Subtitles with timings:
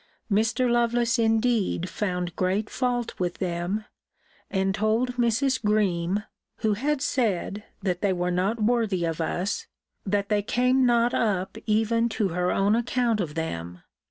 [0.31, 0.67] Mr.
[0.67, 3.85] Lovelace indeed found great fault with them:
[4.49, 5.63] and told Mrs.
[5.63, 6.23] Greme
[6.61, 9.67] (who had said, that they were not worthy of us)
[10.03, 13.83] that they came not up even to her own account of them.